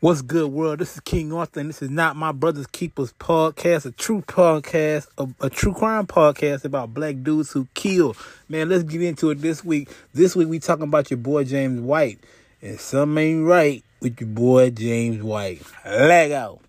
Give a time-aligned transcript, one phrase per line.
[0.00, 0.78] What's good, world?
[0.78, 5.08] This is King Arthur, and this is not my brother's keepers podcast, a true podcast,
[5.18, 8.14] a, a, true crime podcast about black dudes who kill.
[8.48, 9.88] Man, let's get into it this week.
[10.14, 12.20] This week we talking about your boy James White,
[12.62, 15.62] and something ain't right with your boy James White.
[15.84, 16.60] Leg out.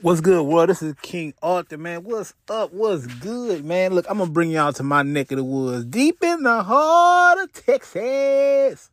[0.00, 0.70] What's good, world?
[0.70, 2.02] This is King Arthur, man.
[2.02, 2.72] What's up?
[2.72, 3.92] What's good, man?
[3.92, 7.40] Look, I'm gonna bring y'all to my neck of the woods, deep in the heart
[7.40, 8.88] of Texas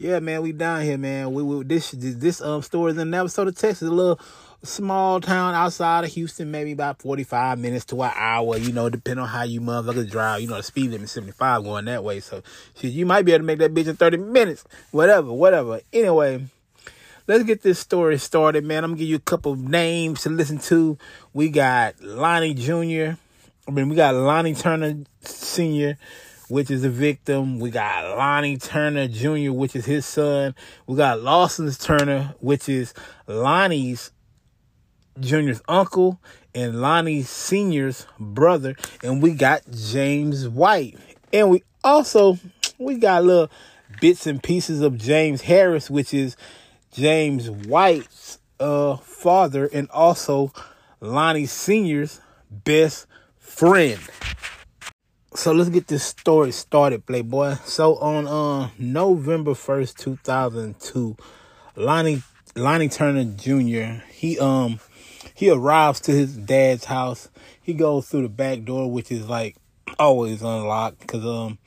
[0.00, 1.34] yeah, man, we down here, man.
[1.34, 4.18] We, we this this um story is in Navasota, Texas, a little
[4.62, 8.56] small town outside of Houston, maybe about forty five minutes to an hour.
[8.56, 10.40] You know, depending on how you motherfuckers drive.
[10.40, 12.42] You know, the speed limit seventy five going that way, so
[12.76, 14.64] shit, you might be able to make that bitch in thirty minutes.
[14.90, 15.80] Whatever, whatever.
[15.92, 16.46] Anyway.
[17.26, 18.82] Let's get this story started, man.
[18.82, 20.98] I'm gonna give you a couple of names to listen to.
[21.32, 23.18] We got Lonnie Jr.
[23.68, 25.96] I mean, we got Lonnie Turner Sr
[26.50, 27.60] which is a victim.
[27.60, 30.54] We got Lonnie Turner Jr., which is his son.
[30.86, 32.92] We got Lawson's Turner, which is
[33.26, 34.10] Lonnie's
[35.18, 36.20] Jr.'s uncle
[36.54, 38.74] and Lonnie Sr.'s brother.
[39.02, 40.98] And we got James White.
[41.32, 42.38] And we also,
[42.78, 43.50] we got little
[44.00, 46.36] bits and pieces of James Harris, which is
[46.92, 50.52] James White's uh, father and also
[51.00, 53.06] Lonnie Sr.'s best
[53.38, 54.00] friend
[55.34, 57.54] so let's get this story started, Playboy.
[57.64, 61.16] So on uh, November first, two thousand two,
[61.76, 62.22] Lonnie
[62.56, 64.04] Lonnie Turner Jr.
[64.10, 64.80] He um
[65.34, 67.28] he arrives to his dad's house.
[67.62, 69.56] He goes through the back door, which is like
[69.98, 71.58] always unlocked, cause um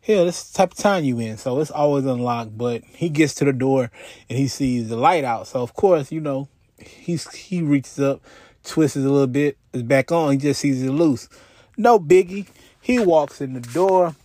[0.00, 2.56] hell, this the type of time you in, so it's always unlocked.
[2.56, 3.90] But he gets to the door
[4.30, 5.46] and he sees the light out.
[5.46, 8.22] So of course, you know, he's he reaches up,
[8.64, 10.32] twists it a little bit, it's back on.
[10.32, 11.28] He just sees it loose.
[11.76, 12.46] No biggie
[12.90, 14.16] he walks in the door.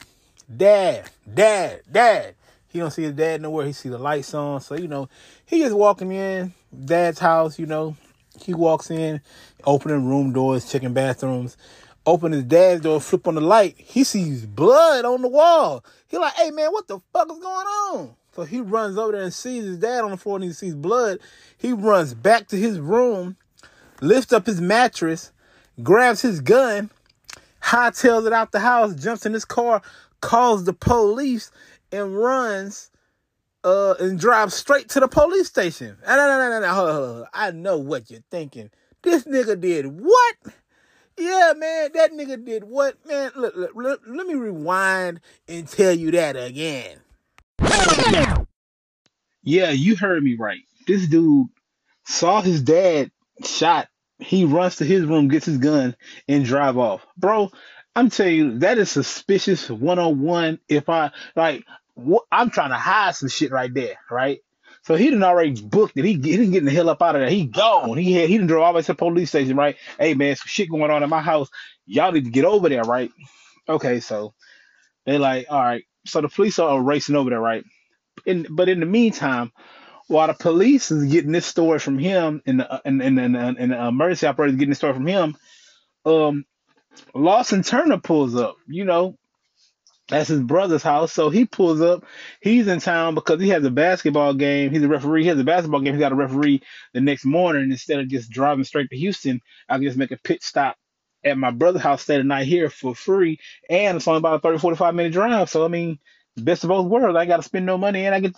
[0.57, 2.33] Dad, dad, dad.
[2.67, 3.67] He don't see his dad nowhere.
[3.67, 4.59] He see the lights on.
[4.59, 5.07] So, you know,
[5.45, 6.51] he just walking in
[6.83, 7.95] dad's house, you know.
[8.41, 9.21] He walks in,
[9.65, 11.57] opening room doors, checking bathrooms.
[12.07, 13.75] Open his dad's door, flip on the light.
[13.77, 15.85] He sees blood on the wall.
[16.07, 18.15] He like, hey man, what the fuck is going on?
[18.35, 20.73] So he runs over there and sees his dad on the floor and he sees
[20.73, 21.19] blood.
[21.55, 23.37] He runs back to his room,
[24.01, 25.31] lifts up his mattress,
[25.83, 26.89] grabs his gun,
[27.65, 29.81] hightails it out the house, jumps in his car,
[30.21, 31.51] calls the police,
[31.91, 32.91] and runs
[33.63, 35.97] uh, and drives straight to the police station.
[36.05, 36.73] No, no, no, no, no.
[36.73, 37.27] Hold hold.
[37.33, 38.69] I know what you're thinking.
[39.01, 40.35] This nigga did what?
[41.17, 42.97] Yeah, man, that nigga did what?
[43.07, 46.99] Man, look, look, look, let me rewind and tell you that again.
[49.43, 50.61] Yeah, you heard me right.
[50.87, 51.47] This dude
[52.03, 53.11] saw his dad
[53.43, 53.87] shot
[54.19, 55.95] he runs to his room, gets his gun,
[56.27, 57.05] and drive off.
[57.17, 57.51] Bro,
[57.95, 60.59] I'm telling you, that is suspicious 101.
[60.69, 61.65] If I like,
[61.97, 64.39] wh- I'm trying to hide some shit right there, right?
[64.83, 66.05] So he didn't already booked it.
[66.05, 67.29] He, he didn't get the hell up out of there.
[67.29, 67.97] He gone.
[67.97, 69.77] He had he didn't drove all the way to the police station, right?
[69.99, 71.49] Hey man, some shit going on in my house.
[71.85, 73.11] Y'all need to get over there, right?
[73.69, 74.33] Okay, so
[75.05, 75.85] they like, all right.
[76.07, 77.65] So the police are racing over there, right?
[78.25, 79.51] In but in the meantime,
[80.07, 83.71] while the police is getting this story from him and the and and, and, and
[83.71, 85.35] the emergency operator is getting this story from him,
[86.05, 86.45] um,
[87.13, 88.55] Lawson Turner pulls up.
[88.67, 89.17] You know,
[90.07, 91.11] that's his brother's house.
[91.11, 92.05] So he pulls up.
[92.41, 94.71] He's in town because he has a basketball game.
[94.71, 95.23] He's a referee.
[95.23, 95.93] He has a basketball game.
[95.95, 96.61] He got a referee
[96.93, 97.71] the next morning.
[97.71, 100.77] Instead of just driving straight to Houston, I can just make a pit stop
[101.23, 103.39] at my brother's house, stay the night here for free.
[103.67, 105.49] And it's only about a 30, 45 minute drive.
[105.49, 105.97] So, I mean,
[106.37, 107.17] best of both worlds.
[107.17, 108.35] I got to spend no money and I get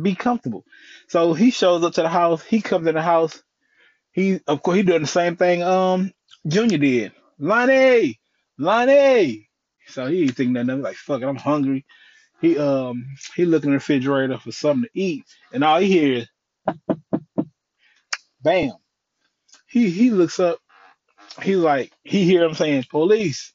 [0.00, 0.64] be comfortable.
[1.08, 2.42] So he shows up to the house.
[2.42, 3.42] He comes in the house.
[4.12, 5.62] He, of course, he doing the same thing.
[5.62, 6.12] Um,
[6.46, 7.12] Junior did.
[7.38, 8.20] Lonnie,
[8.58, 9.48] Lonnie.
[9.88, 10.82] So he ain't thinking nothing.
[10.82, 11.84] Like fuck it, I'm hungry.
[12.40, 13.06] He um
[13.36, 16.28] he looking in the refrigerator for something to eat, and all he hears,
[18.42, 18.72] bam.
[19.66, 20.58] He he looks up.
[21.40, 23.52] He's like he hear him saying police.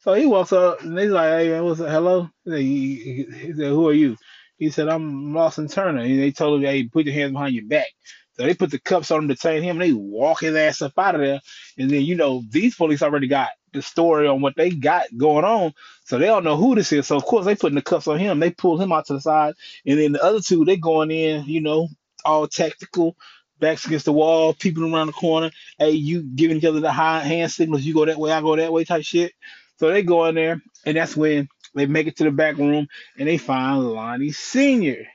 [0.00, 1.90] So he walks up and he's like, "Hey man, what's up?
[1.90, 4.16] Hello?" He, he, he said, "Who are you?"
[4.62, 6.02] He said, I'm Lawson Turner.
[6.02, 7.88] And they told him, hey, put your hands behind your back.
[8.34, 9.80] So they put the cuffs on him to detain him.
[9.80, 11.40] And they walk his ass up out of there.
[11.76, 15.44] And then, you know, these police already got the story on what they got going
[15.44, 15.74] on.
[16.04, 17.08] So they don't know who this is.
[17.08, 18.38] So, of course, they putting the cuffs on him.
[18.38, 19.54] They pull him out to the side.
[19.84, 21.88] And then the other two, they going in, you know,
[22.24, 23.16] all tactical,
[23.58, 25.50] backs against the wall, peeping around the corner.
[25.76, 27.82] Hey, you giving each other the high hand signals.
[27.82, 29.32] You go that way, I go that way type shit.
[29.80, 30.62] So they go in there.
[30.86, 32.88] And that's when they make it to the back room
[33.18, 35.06] and they find Lonnie Sr.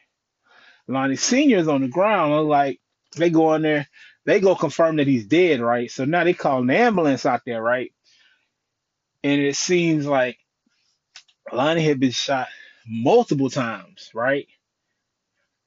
[0.89, 1.59] Lonnie Sr.
[1.59, 2.50] is on the ground.
[2.50, 2.81] Like
[3.18, 3.89] they go in there,
[4.25, 5.92] they go confirm that he's dead, right?
[5.92, 7.94] So now they call an ambulance out there, right?
[9.24, 10.38] And it seems like
[11.54, 12.48] Lonnie had been shot
[12.88, 14.48] multiple times, right?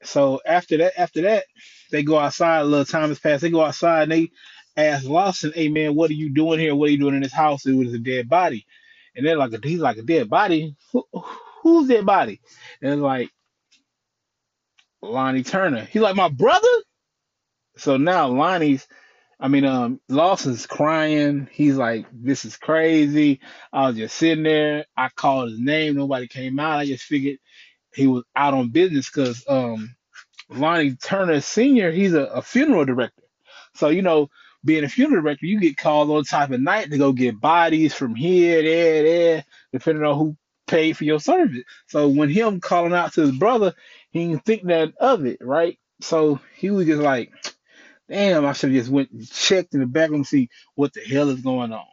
[0.03, 1.45] So after that, after that,
[1.91, 2.61] they go outside.
[2.61, 3.41] A little time has passed.
[3.41, 4.31] They go outside and they
[4.77, 6.75] ask Lawson, "Hey man, what are you doing here?
[6.75, 7.65] What are you doing in this house?
[7.65, 8.65] It was a dead body."
[9.15, 10.75] And they're like, "He's like a dead body.
[10.93, 11.05] Who,
[11.63, 12.41] who's dead body?"
[12.81, 13.29] And it's like
[15.01, 15.85] Lonnie Turner.
[15.85, 16.67] He's like my brother.
[17.77, 18.87] So now Lonnie's,
[19.39, 21.47] I mean, um, Lawson's crying.
[21.51, 23.39] He's like, "This is crazy."
[23.73, 24.85] I was just sitting there.
[24.97, 25.95] I called his name.
[25.95, 26.79] Nobody came out.
[26.79, 27.39] I just figured
[27.95, 29.95] he was out on business because um
[30.49, 33.23] Lonnie Turner Sr., he's a, a funeral director.
[33.75, 34.29] So, you know,
[34.63, 37.93] being a funeral director, you get called all time of night to go get bodies
[37.93, 40.37] from here, there, there, depending on who
[40.67, 41.63] paid for your service.
[41.87, 43.73] So when him calling out to his brother,
[44.11, 45.77] he didn't think that of it, right?
[46.01, 47.31] So he was just like,
[48.09, 51.01] damn, I should have just went and checked in the back and see what the
[51.01, 51.85] hell is going on.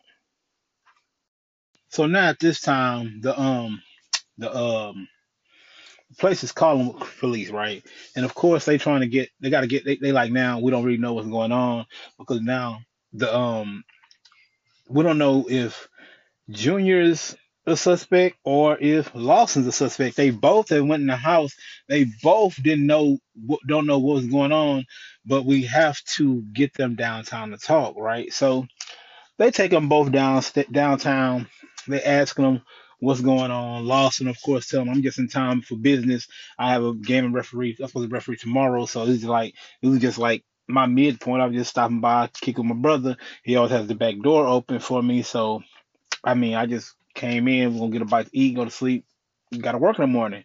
[1.90, 3.82] So now at this time, the um
[4.36, 5.08] the um
[6.18, 7.84] place is calling police, right?
[8.16, 10.70] And of course they trying to get they gotta get they, they like now we
[10.70, 11.86] don't really know what's going on
[12.18, 12.80] because now
[13.12, 13.84] the um
[14.88, 15.88] we don't know if
[16.50, 17.36] Junior's is
[17.66, 20.16] a suspect or if Lawson's a suspect.
[20.16, 21.54] They both have went in the house.
[21.88, 23.18] They both didn't know
[23.66, 24.86] don't know what was going on,
[25.26, 28.32] but we have to get them downtown to talk, right?
[28.32, 28.66] So
[29.38, 30.42] they take them both down
[30.72, 31.48] downtown.
[31.86, 32.62] They ask them
[33.00, 33.86] what's going on.
[33.86, 36.28] Lawson, of course, tell them I'm just in time for business.
[36.58, 37.76] I have a game and referee.
[37.80, 41.42] I'm supposed to referee tomorrow, so it's like it was just like my midpoint.
[41.42, 43.16] I was just stopping by, kicking my brother.
[43.42, 45.62] He always has the back door open for me, so
[46.24, 47.74] I mean, I just came in.
[47.74, 49.04] We're gonna get a bite to eat, go to sleep.
[49.60, 50.44] Got to work in the morning.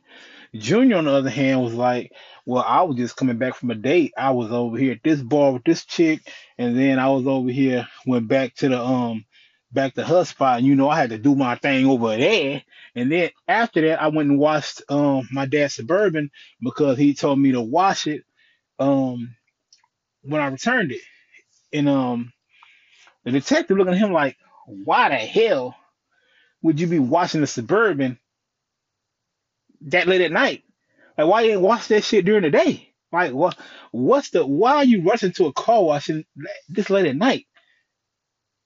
[0.55, 2.11] Junior, on the other hand, was like,
[2.45, 4.13] Well, I was just coming back from a date.
[4.17, 6.21] I was over here at this bar with this chick,
[6.57, 9.25] and then I was over here, went back to the um
[9.73, 12.63] back to her spot, and you know, I had to do my thing over there.
[12.95, 16.31] And then after that, I went and watched um my dad's suburban
[16.61, 18.23] because he told me to wash it
[18.79, 19.35] um
[20.23, 21.01] when I returned it.
[21.73, 22.33] And um
[23.25, 24.37] the detective looking at him like,
[24.67, 25.75] Why the hell
[26.63, 28.19] would you be washing the suburban
[29.81, 30.63] that late at night?
[31.17, 32.93] Like, why you ain't wash that shit during the day?
[33.11, 33.57] Like, what?
[33.91, 34.45] What's the?
[34.45, 36.25] Why are you rushing to a car washing
[36.69, 37.45] this late at night?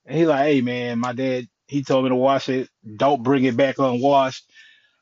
[0.08, 2.70] And he's like, "Hey, man, my dad, he told me to wash it.
[2.98, 4.50] Don't bring it back unwashed."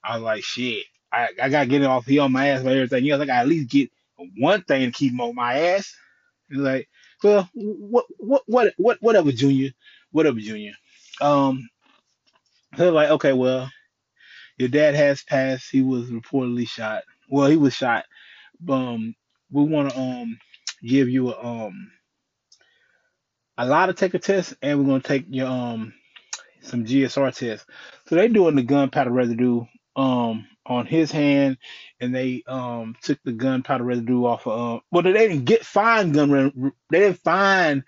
[0.03, 2.05] I was like, "Shit, I, I gotta get it off.
[2.07, 3.21] He on my ass by everything else.
[3.21, 3.91] I gotta at least get
[4.37, 5.95] one thing to keep him on my ass."
[6.49, 6.89] He's like,
[7.23, 9.71] "Well, what, what, what, what, whatever, Junior,
[10.11, 10.73] whatever, Junior."
[11.21, 11.69] Um,
[12.77, 13.71] they're like, "Okay, well."
[14.57, 15.69] Your dad has passed.
[15.69, 17.03] He was reportedly shot.
[17.29, 18.05] Well, he was shot.
[18.69, 19.15] Um,
[19.51, 20.39] we want to um
[20.83, 21.91] give you a um
[23.57, 25.93] a lot of take a test, and we're gonna take your um
[26.61, 27.65] some GSR tests.
[28.07, 29.65] So they doing the gunpowder residue
[29.95, 31.57] um on his hand,
[31.99, 34.81] and they um took the gunpowder residue off of um.
[34.91, 36.73] Well, they didn't get find gun.
[36.89, 37.83] They didn't find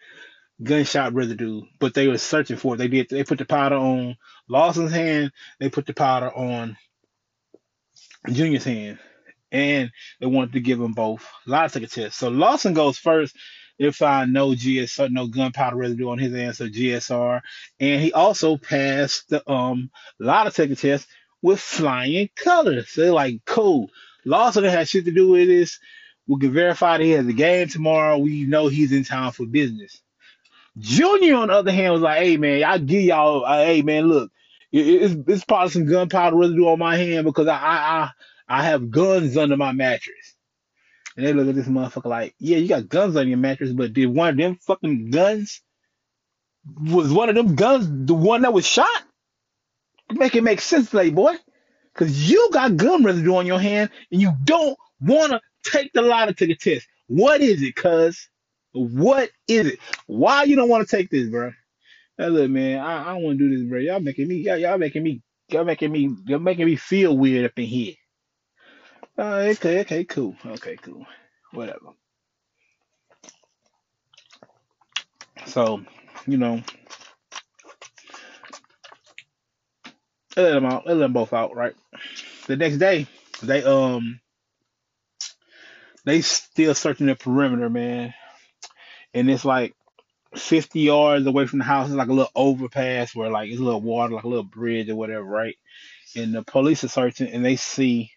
[0.63, 2.77] gunshot residue, but they were searching for it.
[2.77, 3.09] They did.
[3.09, 4.17] They put the powder on
[4.47, 5.31] Lawson's hand.
[5.59, 6.77] They put the powder on
[8.29, 8.99] Junior's hand,
[9.51, 11.27] and they wanted to give them both.
[11.45, 12.17] A lot of take a test.
[12.17, 13.35] So Lawson goes first.
[13.79, 17.41] They find no GSR, no gunpowder residue on his so GSR,
[17.79, 21.07] and he also passed the um lot of take a test
[21.41, 22.89] with flying colors.
[22.89, 23.89] So they're like, cool.
[24.25, 25.79] Lawson had shit to do with this.
[26.27, 28.17] We can verify that he has a game tomorrow.
[28.17, 30.01] We know he's in town for business.
[30.77, 34.05] Junior, on the other hand, was like, "Hey man, I give y'all, uh, hey man,
[34.07, 34.31] look,
[34.71, 37.77] it, it's it's probably some gunpowder residue on my hand because I I
[38.49, 40.35] I, I have guns under my mattress."
[41.17, 43.93] And they look at this motherfucker like, "Yeah, you got guns on your mattress, but
[43.93, 45.61] did one of them fucking guns
[46.81, 49.03] was one of them guns the one that was shot?
[50.11, 51.35] Make it make sense, playboy,
[51.93, 56.01] because you got gun residue on your hand and you don't want to take the
[56.03, 56.87] lie to the test.
[57.07, 58.29] What is it, cuz?"
[58.73, 59.79] What is it?
[60.07, 61.51] Why you don't want to take this, bro?
[62.17, 63.79] Hey, look, man, I, I don't want to do this, bro.
[63.79, 67.45] Y'all making me, y'all, y'all making me, y'all making me, y'all making me feel weird
[67.45, 67.95] up in here.
[69.17, 71.05] Uh, okay, okay, cool, okay, cool,
[71.53, 71.91] whatever.
[75.47, 75.83] So,
[76.27, 76.61] you know,
[80.35, 80.87] let them out.
[80.87, 81.75] Let them both out, right?
[82.47, 83.07] The next day,
[83.43, 84.19] they um,
[86.05, 88.13] they still searching the perimeter, man,
[89.13, 89.75] and it's like
[90.35, 93.63] 50 yards away from the house It's like a little overpass where like it's a
[93.63, 95.57] little water, like a little bridge or whatever, right?
[96.15, 98.11] And the police are searching and they see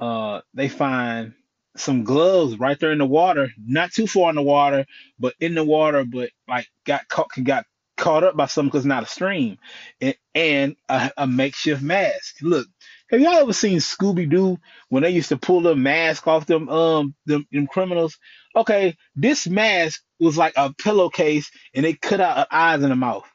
[0.00, 1.34] uh they find
[1.76, 4.86] some gloves right there in the water, not too far in the water,
[5.20, 7.66] but in the water, but like got caught got
[7.98, 9.58] caught up by something because not a stream,
[10.00, 12.36] and, and a, a makeshift mask.
[12.42, 12.68] Look,
[13.10, 14.58] Have y'all ever seen Scooby Doo
[14.90, 18.18] when they used to pull the mask off them um them, them criminals?
[18.56, 23.28] Okay, this mask was like a pillowcase and they cut out eyes in the mouth.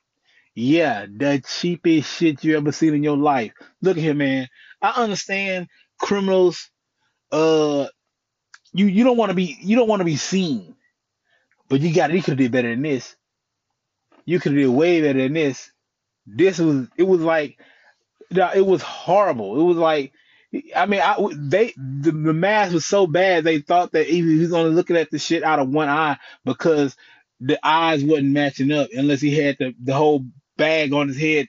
[0.55, 3.53] Yeah, the cheapest shit you ever seen in your life.
[3.81, 4.47] Look at here, man.
[4.81, 5.67] I understand
[5.99, 6.69] criminals.
[7.31, 7.87] Uh,
[8.73, 10.75] you you don't want to be you don't want to be seen,
[11.69, 13.15] but you got you could do better than this.
[14.25, 15.71] You could did way better than this.
[16.25, 17.59] This was it was like
[18.31, 19.59] it was horrible.
[19.59, 20.13] It was like
[20.75, 24.53] I mean, I they the, the mask was so bad they thought that he was
[24.53, 26.95] only looking at the shit out of one eye because
[27.39, 30.25] the eyes wasn't matching up unless he had the the whole
[30.57, 31.47] bag on his head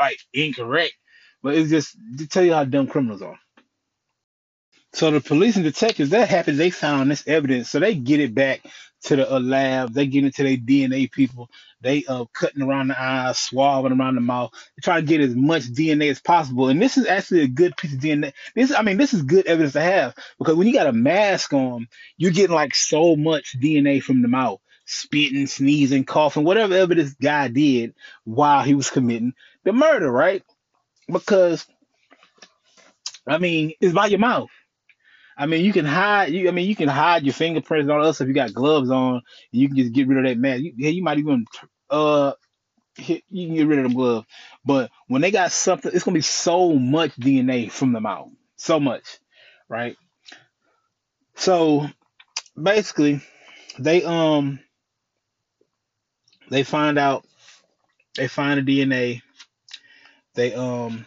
[0.00, 0.94] like incorrect.
[1.42, 3.38] But it's just to tell you how dumb criminals are.
[4.98, 6.58] So the police and detectives, that happens.
[6.58, 8.62] They found this evidence, so they get it back
[9.04, 9.92] to the uh, lab.
[9.92, 11.50] They get into their DNA people.
[11.80, 14.50] They uh cutting around the eyes, swabbing around the mouth.
[14.52, 16.68] They try to get as much DNA as possible.
[16.68, 18.32] And this is actually a good piece of DNA.
[18.56, 21.52] This, I mean, this is good evidence to have because when you got a mask
[21.52, 21.86] on,
[22.16, 27.14] you're getting like so much DNA from the mouth, spitting, sneezing, coughing, whatever ever this
[27.14, 30.42] guy did while he was committing the murder, right?
[31.06, 31.64] Because
[33.28, 34.50] I mean, it's by your mouth.
[35.38, 36.32] I mean, you can hide.
[36.32, 38.24] You, I mean, you can hide your fingerprints and all that stuff.
[38.24, 40.62] If you got gloves on, and you can just get rid of that mask.
[40.62, 41.46] You, yeah, you might even
[41.88, 42.32] uh,
[42.96, 44.26] hit, you can get rid of them gloves.
[44.64, 48.80] But when they got something, it's gonna be so much DNA from the mouth, so
[48.80, 49.18] much,
[49.68, 49.96] right?
[51.36, 51.86] So
[52.60, 53.20] basically,
[53.78, 54.58] they um
[56.50, 57.24] they find out
[58.16, 59.22] they find the DNA.
[60.34, 61.06] They um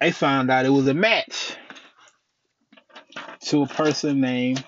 [0.00, 1.41] they found out it was a match
[3.52, 4.64] to a person named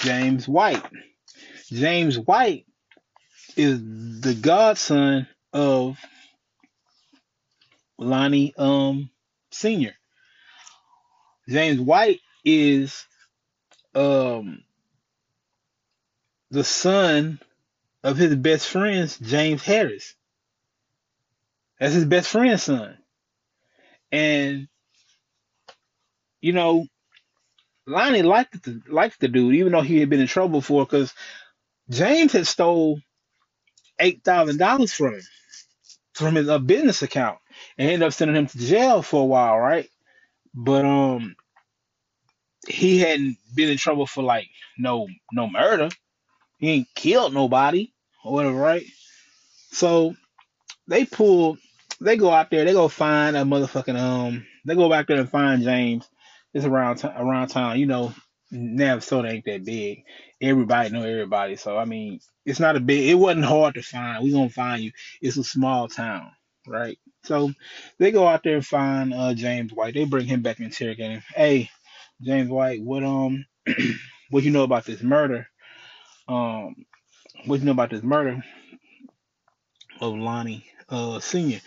[0.00, 0.82] James White.
[1.68, 2.66] James White
[3.56, 3.78] is
[4.20, 5.96] the godson of
[7.98, 9.10] Lonnie um
[9.52, 9.94] Senior.
[11.48, 13.06] James White is
[13.94, 14.64] um
[16.50, 17.38] the son
[18.02, 20.16] of his best friend's James Harris.
[21.78, 22.98] That's his best friend's son.
[24.10, 24.66] And
[26.40, 26.86] you know,
[27.86, 31.14] Lonnie liked the liked the dude, even though he had been in trouble for because
[31.90, 33.00] James had stole
[34.00, 35.22] eight thousand dollars from him
[36.14, 37.38] from his uh, business account
[37.78, 39.88] and ended up sending him to jail for a while, right?
[40.54, 41.36] But um,
[42.68, 45.90] he hadn't been in trouble for like no no murder.
[46.58, 47.92] He ain't killed nobody
[48.24, 48.84] or whatever, right?
[49.72, 50.14] So
[50.88, 51.58] they pull,
[52.00, 55.30] they go out there, they go find a motherfucking um, they go back there and
[55.30, 56.08] find James
[56.56, 57.78] it's around t- around town.
[57.78, 58.14] You know,
[58.52, 60.04] Navasota ain't that big.
[60.40, 61.56] Everybody know everybody.
[61.56, 63.10] So I mean, it's not a big.
[63.10, 64.24] It wasn't hard to find.
[64.24, 64.92] We gonna find you.
[65.20, 66.30] It's a small town,
[66.66, 66.98] right?
[67.24, 67.52] So
[67.98, 69.92] they go out there and find uh, James White.
[69.94, 71.22] They bring him back and interrogate him.
[71.34, 71.70] Hey,
[72.22, 73.44] James White, what um,
[74.30, 75.46] what you know about this murder?
[76.26, 76.86] Um,
[77.46, 78.42] what you know about this murder
[80.00, 81.60] of Lonnie uh Senior?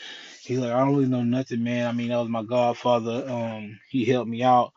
[0.49, 1.85] He's like, I don't really know nothing, man.
[1.85, 3.23] I mean, that was my godfather.
[3.29, 4.73] Um, he helped me out.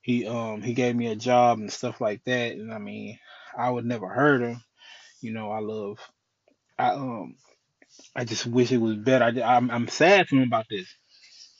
[0.00, 2.56] He um he gave me a job and stuff like that.
[2.56, 3.20] And I mean,
[3.56, 4.60] I would never hurt him.
[5.20, 6.00] You know, I love.
[6.76, 7.36] I um
[8.16, 9.24] I just wish it was better.
[9.24, 10.92] I, I'm I'm sad for him about this.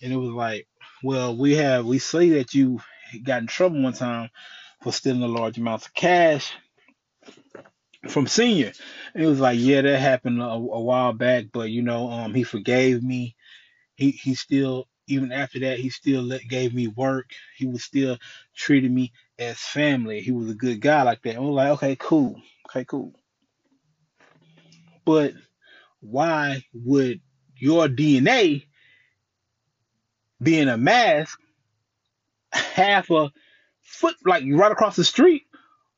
[0.03, 0.67] And it was like,
[1.05, 2.81] well, we have we say that you
[3.23, 4.31] got in trouble one time
[4.83, 6.53] for stealing a large amounts of cash
[8.09, 8.73] from senior.
[9.15, 12.35] And it was like, yeah, that happened a, a while back, but you know, um,
[12.35, 13.37] he forgave me
[14.03, 17.31] he he still even after that he still let, gave me work.
[17.57, 18.19] He was still
[18.55, 20.21] treating me as family.
[20.21, 21.37] He was a good guy like that.
[21.37, 23.13] And we're like, okay, cool, okay, cool.
[25.05, 25.35] But
[26.01, 27.21] why would
[27.57, 28.67] your DNA
[30.43, 31.39] be in a mask
[32.53, 33.33] half a
[33.83, 35.43] foot like right across the street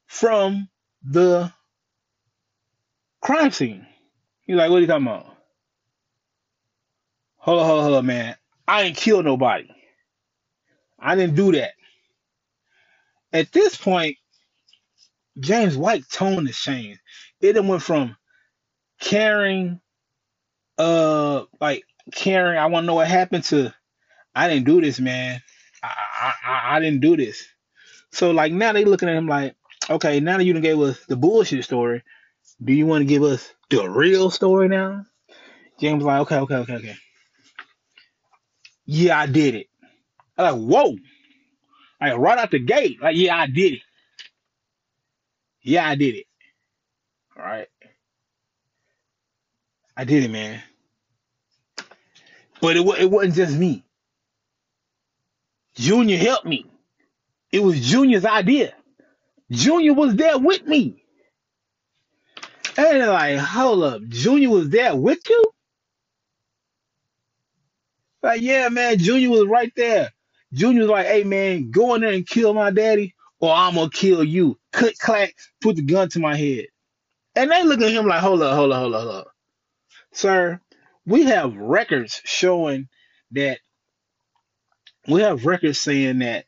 [0.07, 0.69] from
[1.03, 1.53] the
[3.23, 3.87] crime scene?
[4.43, 5.34] He's like, what are you talking about?
[7.45, 8.37] Hold on, hold on, hold on, man.
[8.67, 9.69] I ain't killed nobody.
[10.99, 11.73] I didn't do that.
[13.35, 14.17] At this point,
[15.39, 17.01] James White tone has changed.
[17.43, 18.17] It went from
[18.99, 19.79] caring,
[20.79, 21.85] uh, like
[22.15, 22.59] caring.
[22.59, 23.75] I want to know what happened to.
[24.35, 25.43] I didn't do this, man.
[25.83, 27.47] I, I I didn't do this.
[28.11, 29.55] So like now they looking at him like,
[29.91, 32.05] okay, now that you done gave us the bullshit story,
[32.65, 35.05] do you want to give us the real story now?
[35.79, 36.97] James like, okay, okay, okay, okay
[38.87, 39.69] yeah, I did it.
[40.37, 40.97] I'm like, whoa.
[42.01, 43.01] Like right out the gate.
[43.03, 43.83] Like, yeah, I did it.
[45.63, 46.27] Yeah, I did it.
[47.37, 47.69] All right.
[49.97, 50.63] I did it, man.
[52.61, 53.85] But it, it wasn't just me.
[55.77, 56.67] Junior helped me.
[57.53, 58.75] It was Junior's idea.
[59.51, 61.05] Junior was there with me.
[62.77, 65.54] And they're like, hold up, Junior was there with you?
[68.25, 70.11] Like, yeah, man, Junior was right there.
[70.55, 73.91] Junior was like, hey, man, go in there and kill my daddy, or I'm gonna
[73.91, 74.59] kill you.
[74.73, 76.67] Click, clack, put the gun to my head.
[77.37, 79.29] And they look at him like, hold up, hold up, hold up, hold up.
[80.13, 80.61] Sir,
[81.07, 82.89] we have records showing
[83.33, 83.61] that
[85.09, 86.47] we have records saying that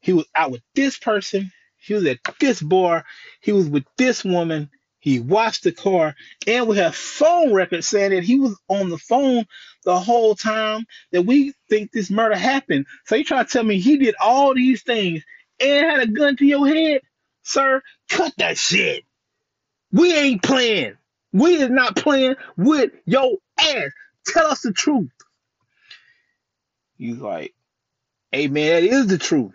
[0.00, 3.04] he was out with this person, he was at this bar,
[3.40, 4.70] he was with this woman,
[5.06, 6.16] he watched the car,
[6.48, 9.44] and we have phone records saying that he was on the phone
[9.84, 12.86] the whole time that we think this murder happened.
[13.04, 15.22] So you try to tell me he did all these things
[15.60, 17.02] and had a gun to your head?
[17.44, 19.04] Sir, cut that shit.
[19.92, 20.96] We ain't playing.
[21.32, 23.92] We is not playing with your ass.
[24.26, 25.12] Tell us the truth.
[26.98, 27.54] He's like,
[28.32, 29.52] hey man, that is the truth.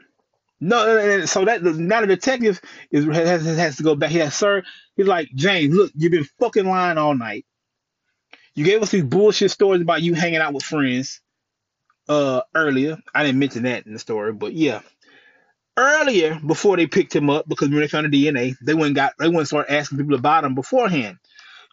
[0.63, 4.11] No, so that now the detective is has, has to go back.
[4.11, 4.61] He sir.
[4.95, 7.45] He's like, James, look, you've been fucking lying all night.
[8.53, 11.19] You gave us these bullshit stories about you hanging out with friends
[12.07, 12.97] uh earlier.
[13.13, 14.81] I didn't mention that in the story, but yeah.
[15.77, 19.13] Earlier, before they picked him up, because when they found the DNA, they went got
[19.17, 21.17] they went and started asking people about him beforehand.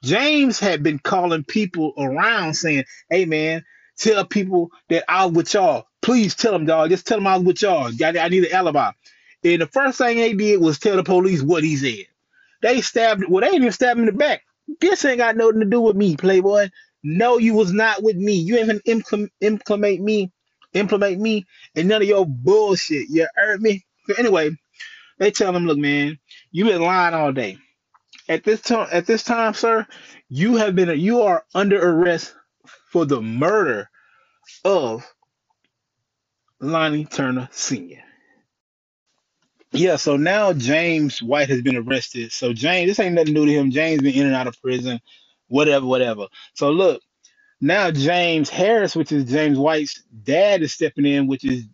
[0.02, 3.64] James had been calling people around saying, Hey man,
[3.99, 5.87] tell people that I'm with y'all.
[6.08, 6.88] Please tell them, dog.
[6.88, 7.92] Just tell them I was with y'all.
[8.02, 8.92] I need an alibi.
[9.44, 12.06] And the first thing they did was tell the police what he said.
[12.62, 14.40] They stabbed, well, they didn't even stab him in the back.
[14.80, 16.70] This ain't got nothing to do with me, Playboy.
[17.02, 18.32] No, you was not with me.
[18.32, 18.80] You ain't even
[19.42, 20.32] implement me,
[20.72, 21.46] implement me,
[21.76, 23.10] and none of your bullshit.
[23.10, 23.84] You heard me?
[24.06, 24.52] So anyway,
[25.18, 26.18] they tell him, look, man,
[26.52, 27.58] you been lying all day.
[28.30, 29.86] At this time, at this time, sir,
[30.30, 32.34] you have been, you are under arrest
[32.90, 33.90] for the murder
[34.64, 35.06] of
[36.60, 38.02] Lonnie Turner Sr.
[39.72, 42.32] Yeah, so now James White has been arrested.
[42.32, 43.70] So James, this ain't nothing new to him.
[43.70, 45.00] James been in and out of prison,
[45.48, 46.26] whatever, whatever.
[46.54, 47.02] So look,
[47.61, 51.64] now James Harris, which is James White's dad, is stepping in, which is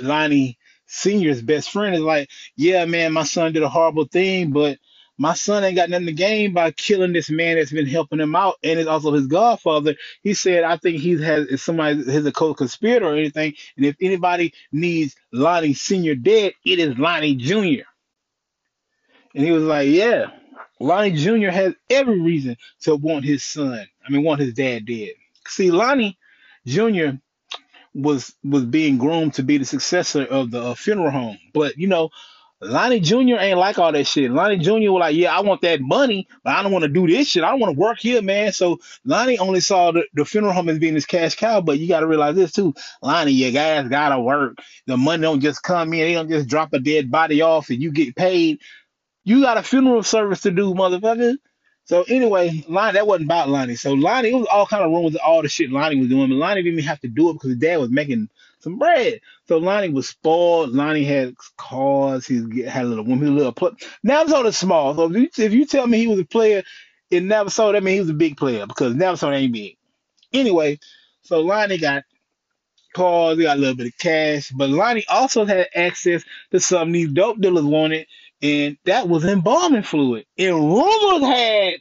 [0.00, 4.78] Lonnie Senior's best friend, is like, yeah, man, my son did a horrible thing, but
[5.18, 8.36] my son ain't got nothing to gain by killing this man that's been helping him
[8.36, 9.96] out and is also his godfather.
[10.22, 13.54] He said, I think he has if somebody is a co-conspirator or anything.
[13.76, 16.14] And if anybody needs Lonnie Sr.
[16.14, 17.84] dead, it is Lonnie Jr.
[19.34, 20.26] And he was like, Yeah,
[20.80, 21.50] Lonnie Jr.
[21.50, 23.86] has every reason to want his son.
[24.06, 25.10] I mean, want his dad dead.
[25.46, 26.18] See, Lonnie
[26.66, 27.16] Jr
[27.96, 31.38] was was being groomed to be the successor of the uh, funeral home.
[31.54, 32.10] But you know,
[32.62, 33.36] Lonnie Jr.
[33.38, 34.30] ain't like all that shit.
[34.30, 34.90] Lonnie Jr.
[34.90, 37.44] was like, yeah, I want that money, but I don't want to do this shit.
[37.44, 38.52] I don't want to work here, man.
[38.52, 41.86] So Lonnie only saw the, the funeral home as being his cash cow, but you
[41.86, 42.74] got to realize this too.
[43.02, 44.58] Lonnie, your guys got to work.
[44.86, 46.00] The money don't just come in.
[46.00, 48.60] They don't just drop a dead body off and you get paid.
[49.24, 51.36] You got a funeral service to do, motherfucker.
[51.84, 53.76] So anyway, Lonnie, that wasn't about Lonnie.
[53.76, 56.36] So Lonnie, it was all kind of rumors all the shit Lonnie was doing, but
[56.36, 58.28] Lonnie didn't even have to do it because his dad was making
[58.66, 59.20] some bread.
[59.48, 60.72] So Lonnie was spoiled.
[60.72, 62.26] Lonnie had cars.
[62.26, 63.72] He had a little woman, he was a little play.
[64.06, 64.94] Navasota is small.
[64.96, 66.64] So if you, if you tell me he was a player
[67.10, 69.76] in Navasota, that means he was a big player because Navasota ain't big.
[70.32, 70.80] Anyway,
[71.22, 72.04] so Lonnie got
[72.94, 76.92] cars, he got a little bit of cash, but Lonnie also had access to something
[76.92, 78.06] these dope dealers wanted,
[78.42, 80.26] and that was embalming fluid.
[80.38, 81.74] And rumors had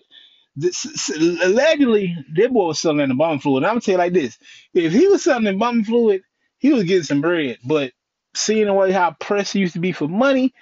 [0.55, 1.09] this,
[1.43, 3.63] allegedly that boy was selling in the embalming fluid.
[3.63, 4.37] And I'm gonna tell you like this:
[4.73, 6.23] if he was selling the embalming fluid,
[6.59, 7.59] he was getting some bread.
[7.65, 7.91] But
[8.33, 10.53] seeing the way how press used to be for money,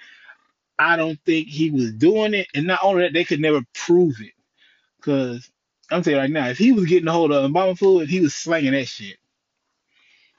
[0.78, 2.48] I don't think he was doing it.
[2.54, 4.32] And not only that, they could never prove it.
[5.00, 5.50] Cause
[5.90, 8.34] I'm you right now, if he was getting a hold of embalming fluid, he was
[8.34, 9.18] slanging that shit.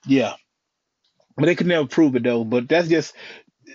[0.05, 0.33] Yeah.
[1.37, 2.43] But they could never prove it though.
[2.43, 3.13] But that's just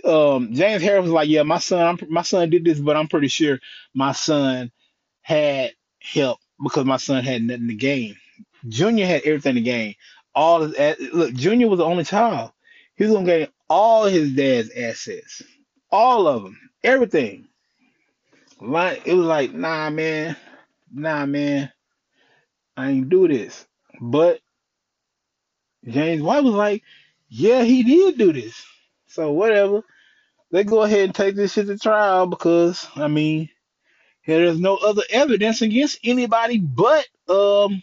[0.05, 3.09] um, James Harris was like, "Yeah, my son, I'm, my son did this, but I'm
[3.09, 3.59] pretty sure
[3.95, 4.73] my son
[5.23, 8.17] had help because my son had nothing to gain.
[8.69, 9.95] Junior had everything to gain.
[10.41, 12.53] All his, look, Junior was the only child.
[12.97, 15.43] He was gonna gain all his dad's assets,
[15.93, 17.47] all of them, everything.
[18.59, 20.35] Like it was like, nah, man,
[20.91, 21.71] nah, man,
[22.75, 23.67] I ain't do this.
[24.01, 24.41] But
[25.87, 26.85] James White was like,
[27.29, 28.65] yeah, he did do this.
[29.09, 29.83] So whatever.
[30.53, 33.51] They go ahead and take this shit to trial because I mean,
[34.27, 37.83] there's no other evidence against anybody but um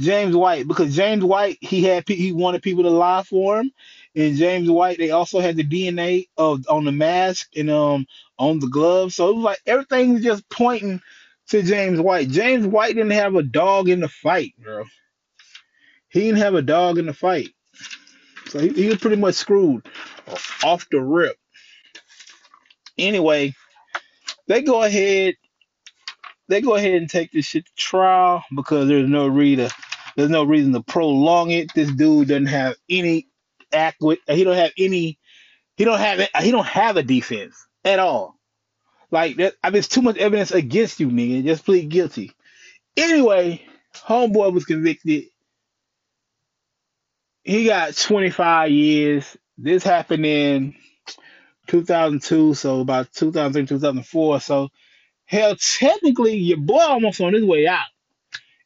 [0.00, 3.70] James White because James White he had he wanted people to lie for him,
[4.16, 8.06] and James White they also had the DNA of on the mask and um
[8.38, 11.02] on the gloves, so it was like everything was just pointing
[11.48, 12.30] to James White.
[12.30, 14.84] James White didn't have a dog in the fight, bro.
[16.08, 17.50] He didn't have a dog in the fight.
[18.48, 19.86] So he, he was pretty much screwed
[20.64, 21.36] off the rip.
[22.96, 23.54] Anyway,
[24.48, 25.34] they go ahead
[26.48, 29.68] they go ahead and take this shit to trial because there's no reason
[30.20, 31.72] there's no reason to prolong it.
[31.74, 33.28] This dude doesn't have any
[33.72, 35.18] act with he don't have any
[35.76, 38.36] he don't have he don't have a defense at all.
[39.10, 41.44] Like that I mean it's too much evidence against you, nigga.
[41.44, 42.32] Just plead guilty.
[42.96, 43.62] Anyway,
[43.94, 45.24] homeboy was convicted.
[47.42, 49.36] He got 25 years.
[49.56, 50.74] This happened in
[51.68, 54.40] 2002, so about 2003, 2004.
[54.40, 54.68] So
[55.30, 57.86] Hell, technically, your boy almost on his way out.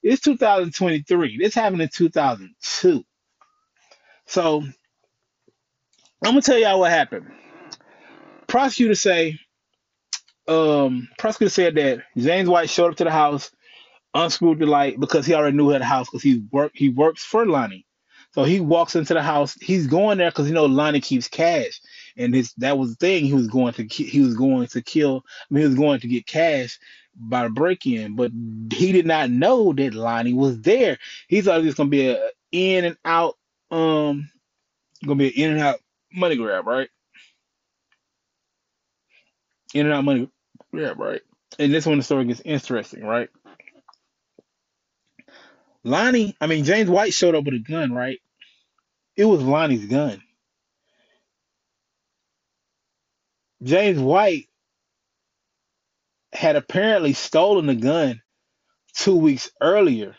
[0.05, 1.39] It's 2023.
[1.39, 3.05] This happened in 2002.
[4.27, 4.73] So I'm
[6.23, 7.33] gonna tell y'all what happened.
[8.47, 9.39] Prosecutor say,
[10.47, 13.51] um, prosecutor said that James White showed up to the house,
[14.13, 16.91] unscrewed the light because he already knew he had a house because he work he
[16.91, 17.87] works for Lonnie.
[18.33, 19.55] So he walks into the house.
[19.55, 21.81] He's going there because you know Lonnie keeps cash
[22.19, 23.25] and his that was the thing.
[23.25, 25.25] He was going to he was going to kill.
[25.51, 26.79] I mean, he was going to get cash
[27.17, 28.33] by the break in, but
[28.73, 30.99] he did not know that Lonnie was there.
[31.29, 33.37] He thought it was gonna be a in and out,
[33.71, 34.31] um,
[35.05, 35.81] gonna be an in and out
[36.13, 36.89] money grab, right?
[39.75, 40.31] In and out money
[40.73, 41.23] grab, right?
[41.59, 43.29] And this one the story gets interesting, right?
[45.85, 48.21] Lonnie, I mean James White showed up with a gun, right?
[49.17, 50.23] It was Lonnie's gun.
[53.63, 54.49] James White
[56.35, 58.23] had apparently stolen the gun
[58.95, 60.17] two weeks earlier.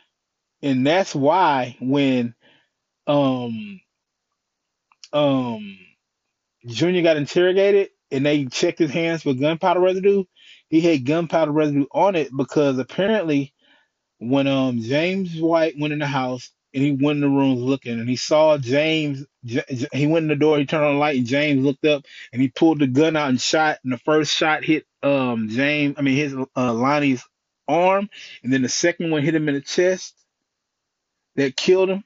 [0.64, 2.36] And that's why when
[3.08, 3.82] um
[5.14, 5.78] um
[6.68, 10.26] Junior got interrogated and they checked his hands for gunpowder residue,
[10.70, 13.54] he had gunpowder residue on it because apparently
[14.20, 18.00] when um James White went in the house and he went in the room looking
[18.00, 19.26] and he saw James.
[19.94, 22.42] He went in the door, he turned on the light, and James looked up and
[22.44, 23.80] he pulled the gun out and shot.
[23.86, 27.26] And the first shot hit um James, I mean his uh, Lonnie's
[27.68, 28.10] arm,
[28.44, 30.16] and then the second one hit him in the chest.
[31.38, 32.04] That killed him.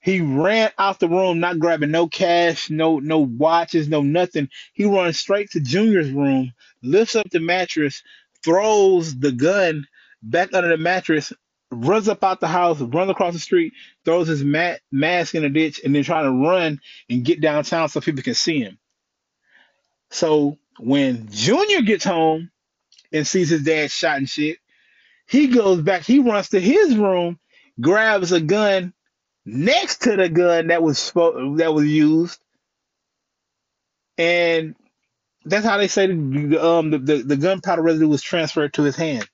[0.00, 4.48] He ran out the room, not grabbing no cash, no no watches, no nothing.
[4.74, 8.02] He runs straight to Junior's room, lifts up the mattress,
[8.44, 9.86] throws the gun
[10.22, 11.32] back under the mattress,
[11.72, 13.72] runs up out the house, runs across the street,
[14.04, 16.80] throws his mat, mask in a ditch, and then trying to run
[17.10, 18.78] and get downtown so people can see him.
[20.10, 22.50] So when Junior gets home
[23.12, 24.58] and sees his dad shot and shit,
[25.26, 27.38] he goes back, he runs to his room,
[27.80, 28.92] grabs a gun
[29.44, 32.40] next to the gun that was that was used,
[34.18, 34.74] and
[35.44, 38.96] that's how they say the um the, the, the gunpowder residue was transferred to his
[38.96, 39.28] hand.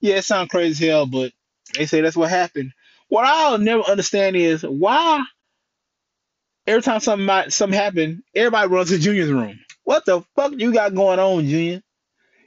[0.00, 1.32] Yeah, it sounds crazy as hell, but
[1.74, 2.72] they say that's what happened.
[3.08, 5.24] What I'll never understand is why
[6.66, 9.58] every time something might, something happen, everybody runs to Junior's room.
[9.84, 11.82] What the fuck you got going on, Junior?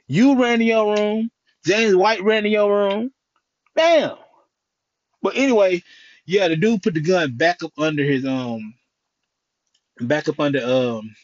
[0.08, 1.30] You ran to your room.
[1.66, 3.12] James White ran to your room.
[3.76, 4.16] Damn.
[5.22, 5.82] But anyway,
[6.26, 8.74] yeah, the dude put the gun back up under his um
[10.00, 11.14] back up under um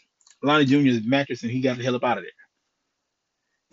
[0.42, 2.32] Lonnie Jr.'s mattress and he got the hell up out of there.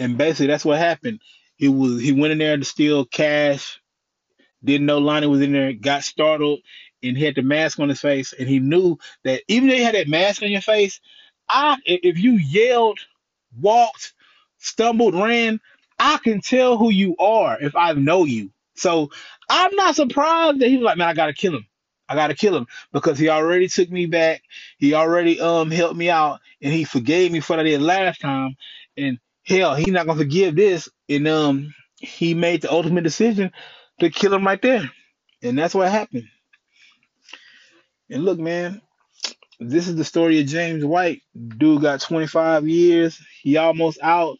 [0.07, 1.21] And basically that's what happened.
[1.57, 3.79] He was he went in there to steal cash
[4.65, 6.61] didn't know Lonnie was in there, got startled,
[7.03, 9.85] and he had the mask on his face, and he knew that even though you
[9.85, 11.01] had that mask on your face,
[11.49, 12.99] I if you yelled,
[13.61, 14.13] walked,
[14.59, 15.61] stumbled, ran,
[15.99, 18.51] I can tell who you are if I know you.
[18.75, 19.11] So
[19.49, 21.67] I'm not surprised that he was like, man, I gotta kill him.
[22.09, 24.43] I gotta kill him because he already took me back.
[24.79, 28.21] He already um helped me out, and he forgave me for what I did last
[28.21, 28.57] time.
[28.97, 30.89] And hell, he's not gonna forgive this.
[31.09, 33.51] And um, he made the ultimate decision
[33.99, 34.89] to kill him right there.
[35.41, 36.27] And that's what happened.
[38.09, 38.81] And look, man,
[39.59, 41.21] this is the story of James White.
[41.57, 43.19] Dude got 25 years.
[43.41, 44.37] He almost out.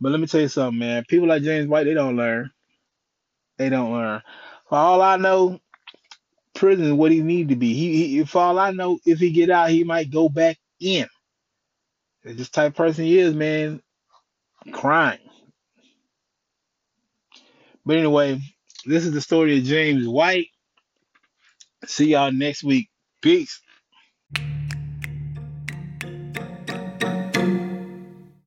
[0.00, 1.04] But let me tell you something, man.
[1.08, 2.50] People like James White, they don't learn.
[3.56, 4.22] They don't learn.
[4.68, 5.60] For all I know,
[6.54, 7.74] prison is what he need to be.
[7.74, 11.08] He, he for all I know, if he get out, he might go back in.
[12.24, 13.80] This type person he is, man.
[14.72, 15.18] Crying.
[17.86, 18.40] But anyway,
[18.86, 20.48] this is the story of James White.
[21.86, 22.90] See y'all next week.
[23.22, 23.60] Peace.